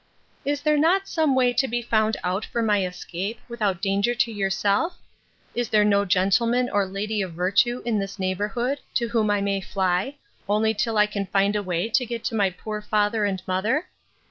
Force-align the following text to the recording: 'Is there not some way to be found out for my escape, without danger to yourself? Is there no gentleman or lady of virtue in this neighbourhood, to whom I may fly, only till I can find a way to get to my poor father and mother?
'Is 0.43 0.63
there 0.63 0.79
not 0.79 1.07
some 1.07 1.35
way 1.35 1.53
to 1.53 1.67
be 1.67 1.79
found 1.83 2.17
out 2.23 2.43
for 2.43 2.63
my 2.63 2.83
escape, 2.83 3.39
without 3.47 3.83
danger 3.83 4.15
to 4.15 4.31
yourself? 4.31 4.97
Is 5.53 5.69
there 5.69 5.85
no 5.85 6.05
gentleman 6.05 6.71
or 6.71 6.87
lady 6.87 7.21
of 7.21 7.33
virtue 7.33 7.83
in 7.85 7.99
this 7.99 8.17
neighbourhood, 8.17 8.79
to 8.95 9.09
whom 9.09 9.29
I 9.29 9.41
may 9.41 9.61
fly, 9.61 10.15
only 10.49 10.73
till 10.73 10.97
I 10.97 11.05
can 11.05 11.27
find 11.27 11.55
a 11.55 11.61
way 11.61 11.87
to 11.87 12.05
get 12.07 12.23
to 12.23 12.35
my 12.35 12.49
poor 12.49 12.81
father 12.81 13.25
and 13.25 13.43
mother? 13.45 13.89